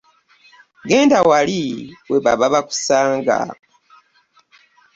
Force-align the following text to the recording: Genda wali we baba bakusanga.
Genda 0.89 1.19
wali 1.29 1.63
we 2.09 2.17
baba 2.25 2.45
bakusanga. 2.53 3.37